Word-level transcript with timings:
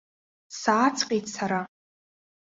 Сааҵҟьеит 0.61 1.25
сара. 1.35 1.61